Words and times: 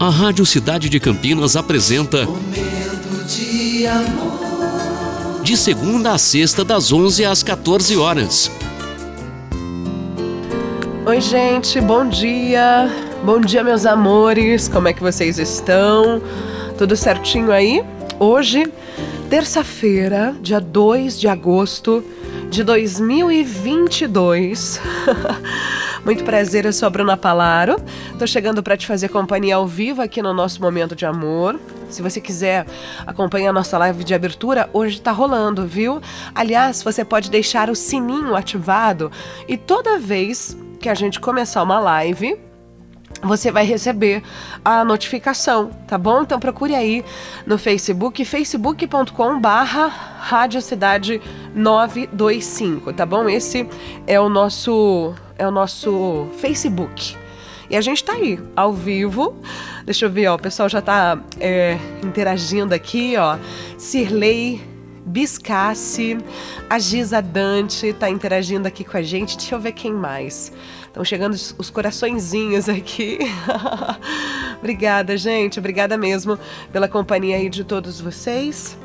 A 0.00 0.10
Rádio 0.10 0.46
Cidade 0.46 0.88
de 0.88 1.00
Campinas 1.00 1.56
apresenta 1.56 2.24
Momento 2.24 3.24
de 3.26 3.84
amor. 3.84 5.42
de 5.42 5.56
segunda 5.56 6.12
a 6.12 6.18
sexta 6.18 6.64
das 6.64 6.92
11 6.92 7.24
às 7.24 7.42
14 7.42 7.96
horas. 7.96 8.48
Oi, 11.04 11.20
gente, 11.20 11.80
bom 11.80 12.08
dia. 12.08 12.88
Bom 13.24 13.40
dia, 13.40 13.64
meus 13.64 13.84
amores. 13.84 14.68
Como 14.68 14.86
é 14.86 14.92
que 14.92 15.02
vocês 15.02 15.36
estão? 15.36 16.22
Tudo 16.78 16.94
certinho 16.94 17.50
aí? 17.50 17.82
Hoje, 18.20 18.72
terça-feira, 19.28 20.32
dia 20.40 20.60
2 20.60 21.18
de 21.18 21.26
agosto 21.26 22.04
de 22.48 22.62
2022. 22.62 24.80
Muito 26.08 26.24
prazer, 26.24 26.64
eu 26.64 26.72
sou 26.72 26.86
a 26.86 26.90
Bruna 26.90 27.18
Palaro. 27.18 27.76
Tô 28.18 28.26
chegando 28.26 28.62
para 28.62 28.78
te 28.78 28.86
fazer 28.86 29.10
companhia 29.10 29.56
ao 29.56 29.66
vivo 29.66 30.00
aqui 30.00 30.22
no 30.22 30.32
nosso 30.32 30.58
momento 30.58 30.96
de 30.96 31.04
amor. 31.04 31.60
Se 31.90 32.00
você 32.00 32.18
quiser 32.18 32.64
acompanhar 33.06 33.50
a 33.50 33.52
nossa 33.52 33.76
live 33.76 34.02
de 34.02 34.14
abertura, 34.14 34.70
hoje 34.72 35.02
tá 35.02 35.12
rolando, 35.12 35.66
viu? 35.66 36.00
Aliás, 36.34 36.82
você 36.82 37.04
pode 37.04 37.30
deixar 37.30 37.68
o 37.68 37.74
sininho 37.74 38.34
ativado 38.34 39.12
e 39.46 39.58
toda 39.58 39.98
vez 39.98 40.56
que 40.80 40.88
a 40.88 40.94
gente 40.94 41.20
começar 41.20 41.62
uma 41.62 41.78
live, 41.78 42.40
você 43.22 43.52
vai 43.52 43.66
receber 43.66 44.22
a 44.64 44.86
notificação, 44.86 45.68
tá 45.86 45.98
bom? 45.98 46.22
Então 46.22 46.40
procure 46.40 46.74
aí 46.74 47.04
no 47.46 47.58
Facebook, 47.58 48.24
facebook.com 48.24 49.38
barra 49.38 49.88
Rádio 50.20 50.62
Cidade 50.62 51.20
925, 51.54 52.94
tá 52.94 53.04
bom? 53.04 53.28
Esse 53.28 53.68
é 54.06 54.18
o 54.18 54.30
nosso 54.30 55.14
é 55.38 55.46
o 55.46 55.50
nosso 55.50 56.28
Facebook. 56.38 57.16
E 57.70 57.76
a 57.76 57.80
gente 57.80 58.02
tá 58.02 58.14
aí, 58.14 58.38
ao 58.56 58.72
vivo. 58.72 59.36
Deixa 59.84 60.06
eu 60.06 60.10
ver, 60.10 60.28
ó, 60.28 60.34
o 60.34 60.38
pessoal 60.38 60.68
já 60.68 60.80
tá 60.80 61.18
é, 61.38 61.78
interagindo 62.02 62.74
aqui, 62.74 63.14
ó. 63.16 63.38
Sirley 63.76 64.60
Biscassi, 65.04 66.18
a 66.68 66.78
Giza 66.78 67.22
Dante 67.22 67.92
tá 67.92 68.10
interagindo 68.10 68.66
aqui 68.68 68.84
com 68.84 68.96
a 68.96 69.02
gente. 69.02 69.36
Deixa 69.36 69.54
eu 69.54 69.60
ver 69.60 69.72
quem 69.72 69.92
mais. 69.92 70.52
Estão 70.86 71.04
chegando 71.04 71.34
os 71.34 71.70
coraçõezinhos 71.70 72.68
aqui. 72.68 73.18
Obrigada, 74.58 75.16
gente. 75.16 75.58
Obrigada 75.58 75.96
mesmo 75.96 76.38
pela 76.72 76.88
companhia 76.88 77.36
aí 77.36 77.48
de 77.48 77.64
todos 77.64 78.00
vocês. 78.00 78.76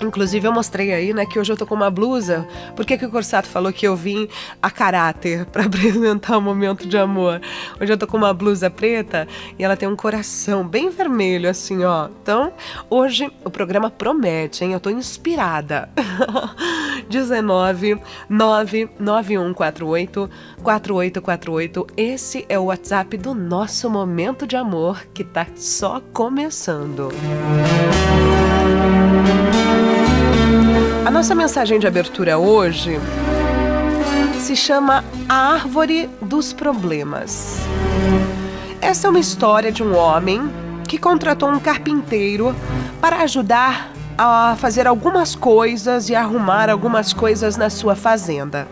Inclusive, 0.00 0.46
eu 0.46 0.52
mostrei 0.52 0.92
aí, 0.92 1.12
né, 1.12 1.26
que 1.26 1.38
hoje 1.38 1.52
eu 1.52 1.56
tô 1.56 1.66
com 1.66 1.74
uma 1.74 1.90
blusa. 1.90 2.46
Por 2.76 2.86
que, 2.86 2.96
que 2.96 3.06
o 3.06 3.10
Corsato 3.10 3.48
falou 3.48 3.72
que 3.72 3.86
eu 3.86 3.96
vim 3.96 4.28
a 4.62 4.70
caráter 4.70 5.44
para 5.52 5.64
apresentar 5.64 6.38
o 6.38 6.40
momento 6.40 6.86
de 6.86 6.96
amor? 6.96 7.40
Hoje 7.80 7.92
eu 7.92 7.98
tô 7.98 8.06
com 8.06 8.16
uma 8.16 8.32
blusa 8.32 8.70
preta 8.70 9.26
e 9.58 9.64
ela 9.64 9.76
tem 9.76 9.88
um 9.88 9.96
coração 9.96 10.66
bem 10.66 10.90
vermelho, 10.90 11.50
assim, 11.50 11.84
ó. 11.84 12.08
Então, 12.22 12.52
hoje 12.88 13.30
o 13.44 13.50
programa 13.50 13.90
promete, 13.90 14.64
hein? 14.64 14.72
Eu 14.72 14.80
tô 14.80 14.90
inspirada. 14.90 15.88
19 17.08 18.00
99148 18.28 20.30
4848. 20.62 21.86
Esse 21.96 22.46
é 22.48 22.58
o 22.58 22.64
WhatsApp 22.64 23.16
do 23.16 23.34
nosso 23.34 23.90
momento 23.90 24.46
de 24.46 24.56
amor 24.56 25.04
que 25.12 25.24
tá 25.24 25.46
só 25.56 26.00
começando. 26.12 27.08
A 31.08 31.10
nossa 31.10 31.34
mensagem 31.34 31.78
de 31.78 31.86
abertura 31.86 32.36
hoje 32.36 33.00
se 34.38 34.54
chama 34.54 35.02
A 35.26 35.54
Árvore 35.54 36.06
dos 36.20 36.52
Problemas. 36.52 37.60
Essa 38.78 39.06
é 39.06 39.10
uma 39.10 39.18
história 39.18 39.72
de 39.72 39.82
um 39.82 39.96
homem 39.96 40.50
que 40.86 40.98
contratou 40.98 41.48
um 41.48 41.58
carpinteiro 41.58 42.54
para 43.00 43.22
ajudar 43.22 43.90
a 44.18 44.54
fazer 44.60 44.86
algumas 44.86 45.34
coisas 45.34 46.10
e 46.10 46.14
arrumar 46.14 46.68
algumas 46.68 47.14
coisas 47.14 47.56
na 47.56 47.70
sua 47.70 47.96
fazenda. 47.96 48.68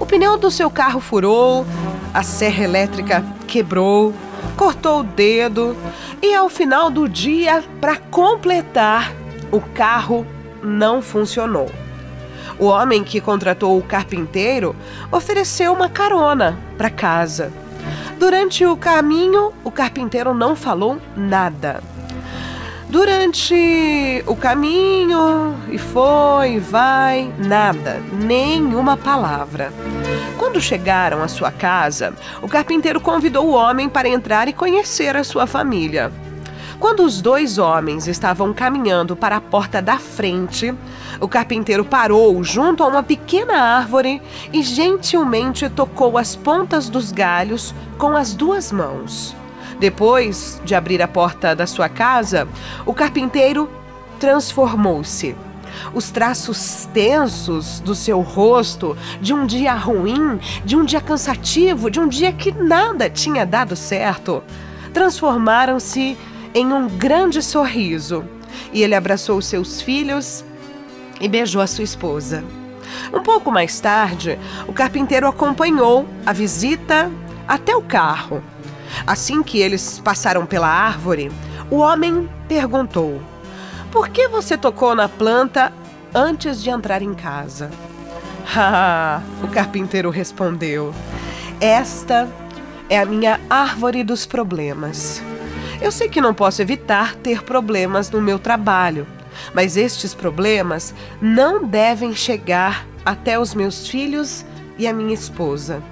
O 0.00 0.04
pneu 0.04 0.36
do 0.36 0.50
seu 0.50 0.68
carro 0.68 0.98
furou, 0.98 1.64
a 2.12 2.24
serra 2.24 2.64
elétrica 2.64 3.24
quebrou, 3.46 4.12
cortou 4.56 5.02
o 5.02 5.04
dedo 5.04 5.76
e 6.20 6.34
ao 6.34 6.48
final 6.48 6.90
do 6.90 7.08
dia, 7.08 7.62
para 7.80 7.98
completar, 7.98 9.12
o 9.52 9.60
carro 9.60 10.26
não 10.64 11.02
funcionou. 11.02 11.70
O 12.58 12.66
homem 12.66 13.02
que 13.04 13.20
contratou 13.20 13.78
o 13.78 13.82
carpinteiro 13.82 14.74
ofereceu 15.10 15.72
uma 15.72 15.88
carona 15.88 16.58
para 16.78 16.90
casa. 16.90 17.52
Durante 18.18 18.64
o 18.64 18.76
caminho, 18.76 19.52
o 19.64 19.70
carpinteiro 19.70 20.32
não 20.32 20.54
falou 20.54 20.98
nada. 21.16 21.82
Durante 22.88 24.22
o 24.26 24.36
caminho, 24.36 25.56
e 25.68 25.78
foi, 25.78 26.54
e 26.54 26.58
vai, 26.60 27.32
nada, 27.38 28.00
nenhuma 28.12 28.96
palavra. 28.96 29.72
Quando 30.38 30.60
chegaram 30.60 31.20
à 31.20 31.26
sua 31.26 31.50
casa, 31.50 32.14
o 32.40 32.46
carpinteiro 32.46 33.00
convidou 33.00 33.46
o 33.46 33.54
homem 33.54 33.88
para 33.88 34.08
entrar 34.08 34.46
e 34.46 34.52
conhecer 34.52 35.16
a 35.16 35.24
sua 35.24 35.44
família. 35.44 36.12
Quando 36.78 37.04
os 37.04 37.20
dois 37.20 37.58
homens 37.58 38.08
estavam 38.08 38.52
caminhando 38.52 39.14
para 39.14 39.36
a 39.36 39.40
porta 39.40 39.80
da 39.80 39.98
frente, 39.98 40.74
o 41.20 41.28
carpinteiro 41.28 41.84
parou 41.84 42.42
junto 42.42 42.82
a 42.82 42.86
uma 42.86 43.02
pequena 43.02 43.54
árvore 43.54 44.20
e 44.52 44.62
gentilmente 44.62 45.68
tocou 45.68 46.18
as 46.18 46.34
pontas 46.34 46.88
dos 46.88 47.12
galhos 47.12 47.74
com 47.96 48.16
as 48.16 48.34
duas 48.34 48.72
mãos. 48.72 49.34
Depois 49.78 50.60
de 50.64 50.74
abrir 50.74 51.00
a 51.00 51.08
porta 51.08 51.54
da 51.54 51.66
sua 51.66 51.88
casa, 51.88 52.48
o 52.84 52.92
carpinteiro 52.92 53.70
transformou-se. 54.18 55.36
Os 55.92 56.10
traços 56.10 56.88
tensos 56.92 57.80
do 57.80 57.94
seu 57.94 58.20
rosto, 58.20 58.96
de 59.20 59.34
um 59.34 59.44
dia 59.44 59.74
ruim, 59.74 60.38
de 60.64 60.76
um 60.76 60.84
dia 60.84 61.00
cansativo, 61.00 61.90
de 61.90 61.98
um 61.98 62.06
dia 62.06 62.32
que 62.32 62.52
nada 62.52 63.10
tinha 63.10 63.44
dado 63.44 63.74
certo, 63.74 64.42
transformaram-se 64.92 66.16
em 66.54 66.72
um 66.72 66.88
grande 66.88 67.42
sorriso. 67.42 68.24
E 68.72 68.82
ele 68.82 68.94
abraçou 68.94 69.42
seus 69.42 69.82
filhos 69.82 70.44
e 71.20 71.28
beijou 71.28 71.60
a 71.60 71.66
sua 71.66 71.84
esposa. 71.84 72.44
Um 73.12 73.22
pouco 73.22 73.50
mais 73.50 73.80
tarde, 73.80 74.38
o 74.66 74.72
carpinteiro 74.72 75.26
acompanhou 75.26 76.06
a 76.24 76.32
visita 76.32 77.10
até 77.46 77.74
o 77.74 77.82
carro. 77.82 78.42
Assim 79.06 79.42
que 79.42 79.58
eles 79.58 79.98
passaram 79.98 80.46
pela 80.46 80.68
árvore, 80.68 81.30
o 81.70 81.76
homem 81.76 82.28
perguntou: 82.46 83.20
Por 83.90 84.08
que 84.08 84.28
você 84.28 84.56
tocou 84.56 84.94
na 84.94 85.08
planta 85.08 85.72
antes 86.14 86.62
de 86.62 86.70
entrar 86.70 87.02
em 87.02 87.14
casa? 87.14 87.70
Ah, 88.56 89.22
o 89.42 89.48
carpinteiro 89.48 90.10
respondeu: 90.10 90.94
Esta 91.58 92.28
é 92.90 93.00
a 93.00 93.06
minha 93.06 93.40
árvore 93.48 94.04
dos 94.04 94.26
problemas. 94.26 95.22
Eu 95.80 95.90
sei 95.90 96.08
que 96.08 96.20
não 96.20 96.32
posso 96.32 96.62
evitar 96.62 97.14
ter 97.16 97.42
problemas 97.42 98.10
no 98.10 98.20
meu 98.20 98.38
trabalho, 98.38 99.06
mas 99.52 99.76
estes 99.76 100.14
problemas 100.14 100.94
não 101.20 101.64
devem 101.64 102.14
chegar 102.14 102.86
até 103.04 103.38
os 103.38 103.54
meus 103.54 103.88
filhos 103.88 104.44
e 104.78 104.86
a 104.86 104.92
minha 104.92 105.14
esposa. 105.14 105.82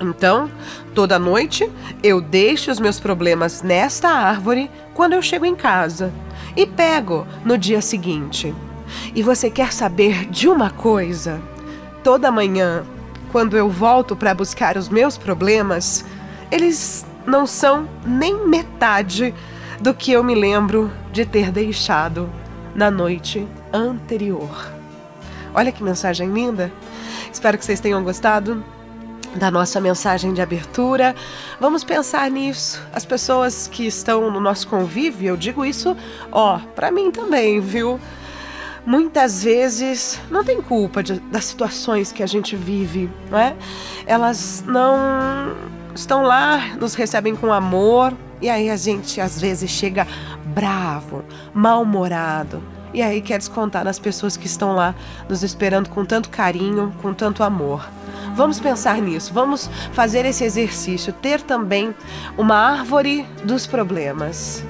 Então, 0.00 0.50
toda 0.94 1.18
noite 1.18 1.70
eu 2.02 2.20
deixo 2.20 2.70
os 2.70 2.80
meus 2.80 2.98
problemas 2.98 3.62
nesta 3.62 4.08
árvore 4.08 4.70
quando 4.94 5.12
eu 5.12 5.22
chego 5.22 5.44
em 5.44 5.54
casa 5.54 6.12
e 6.56 6.66
pego 6.66 7.26
no 7.44 7.58
dia 7.58 7.82
seguinte. 7.82 8.54
E 9.14 9.22
você 9.22 9.50
quer 9.50 9.72
saber 9.72 10.24
de 10.26 10.48
uma 10.48 10.70
coisa? 10.70 11.40
Toda 12.02 12.32
manhã, 12.32 12.82
quando 13.30 13.56
eu 13.56 13.68
volto 13.68 14.16
para 14.16 14.34
buscar 14.34 14.76
os 14.76 14.88
meus 14.88 15.18
problemas, 15.18 16.04
eles 16.50 17.06
não 17.26 17.46
são 17.46 17.88
nem 18.04 18.46
metade 18.46 19.34
do 19.80 19.94
que 19.94 20.12
eu 20.12 20.22
me 20.22 20.34
lembro 20.34 20.90
de 21.12 21.24
ter 21.24 21.50
deixado 21.50 22.30
na 22.74 22.90
noite 22.90 23.46
anterior. 23.72 24.68
Olha 25.54 25.72
que 25.72 25.82
mensagem 25.82 26.32
linda! 26.32 26.72
Espero 27.32 27.56
que 27.56 27.64
vocês 27.64 27.80
tenham 27.80 28.02
gostado 28.02 28.64
da 29.36 29.50
nossa 29.50 29.80
mensagem 29.80 30.32
de 30.34 30.42
abertura. 30.42 31.14
Vamos 31.60 31.84
pensar 31.84 32.30
nisso. 32.30 32.82
As 32.92 33.04
pessoas 33.04 33.66
que 33.66 33.86
estão 33.86 34.30
no 34.30 34.40
nosso 34.40 34.66
convívio, 34.68 35.28
eu 35.28 35.36
digo 35.36 35.64
isso, 35.64 35.96
ó, 36.32 36.58
para 36.74 36.90
mim 36.90 37.10
também, 37.10 37.60
viu? 37.60 38.00
Muitas 38.84 39.44
vezes 39.44 40.20
não 40.30 40.42
tem 40.42 40.60
culpa 40.60 41.02
de, 41.02 41.20
das 41.20 41.44
situações 41.44 42.10
que 42.10 42.22
a 42.22 42.26
gente 42.26 42.56
vive, 42.56 43.10
não 43.30 43.38
é? 43.38 43.54
Elas 44.06 44.64
não 44.66 45.54
estão 46.00 46.22
lá, 46.22 46.76
nos 46.80 46.94
recebem 46.94 47.36
com 47.36 47.52
amor, 47.52 48.12
e 48.40 48.48
aí 48.48 48.70
a 48.70 48.76
gente 48.76 49.20
às 49.20 49.40
vezes 49.40 49.70
chega 49.70 50.06
bravo, 50.46 51.22
mal-humorado, 51.54 52.62
e 52.92 53.02
aí 53.02 53.20
quer 53.20 53.38
descontar 53.38 53.84
nas 53.84 53.98
pessoas 53.98 54.36
que 54.36 54.46
estão 54.46 54.74
lá 54.74 54.94
nos 55.28 55.42
esperando 55.42 55.88
com 55.88 56.04
tanto 56.04 56.28
carinho, 56.30 56.92
com 57.00 57.14
tanto 57.14 57.42
amor. 57.42 57.88
Vamos 58.34 58.58
pensar 58.58 59.00
nisso, 59.00 59.32
vamos 59.32 59.70
fazer 59.92 60.24
esse 60.24 60.42
exercício, 60.42 61.12
ter 61.12 61.42
também 61.42 61.94
uma 62.36 62.56
árvore 62.56 63.26
dos 63.44 63.66
problemas. 63.66 64.64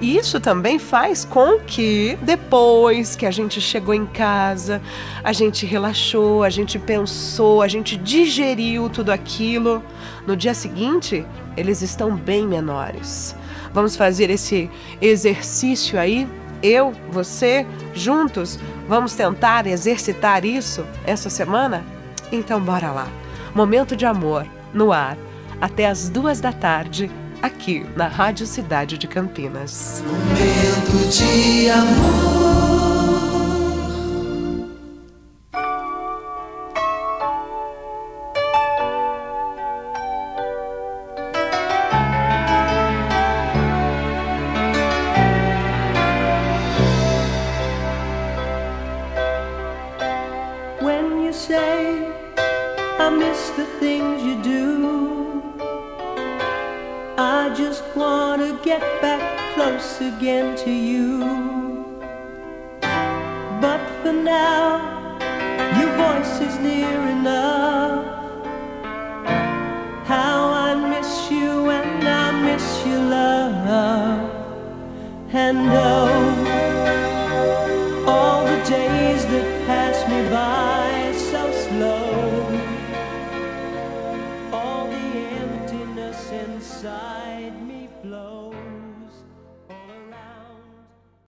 E 0.00 0.16
isso 0.16 0.40
também 0.40 0.78
faz 0.78 1.24
com 1.24 1.58
que 1.60 2.18
depois 2.22 3.16
que 3.16 3.26
a 3.26 3.30
gente 3.30 3.60
chegou 3.60 3.94
em 3.94 4.06
casa, 4.06 4.80
a 5.22 5.32
gente 5.32 5.66
relaxou, 5.66 6.42
a 6.42 6.50
gente 6.50 6.78
pensou, 6.78 7.62
a 7.62 7.68
gente 7.68 7.96
digeriu 7.96 8.88
tudo 8.88 9.10
aquilo, 9.10 9.82
no 10.26 10.36
dia 10.36 10.54
seguinte 10.54 11.24
eles 11.56 11.82
estão 11.82 12.14
bem 12.14 12.46
menores. 12.46 13.34
Vamos 13.72 13.96
fazer 13.96 14.30
esse 14.30 14.70
exercício 15.00 15.98
aí, 15.98 16.28
eu, 16.62 16.92
você, 17.10 17.66
juntos, 17.94 18.58
vamos 18.88 19.14
tentar 19.14 19.66
exercitar 19.66 20.44
isso 20.44 20.84
essa 21.04 21.28
semana? 21.28 21.84
Então 22.32 22.60
bora 22.60 22.90
lá. 22.90 23.08
Momento 23.54 23.94
de 23.94 24.04
amor 24.04 24.46
no 24.72 24.92
ar 24.92 25.16
até 25.60 25.86
as 25.86 26.08
duas 26.08 26.40
da 26.40 26.52
tarde 26.52 27.10
aqui 27.42 27.86
na 27.96 28.08
Rádio 28.08 28.46
Cidade 28.46 28.98
de 28.98 29.06
Campinas. 29.06 30.02
Momento 30.06 31.08
de 31.10 31.70
amor. 31.70 32.35
just 57.56 57.84
want 57.96 58.42
to 58.42 58.62
get 58.62 58.80
back 59.00 59.54
close 59.54 60.00
again 60.02 60.54
to 60.58 60.70
you. 60.70 61.20
But 63.62 63.80
for 64.02 64.12
now, 64.12 65.16
your 65.80 65.90
voice 65.96 66.40
is 66.42 66.58
near 66.58 67.00
enough. 67.08 67.55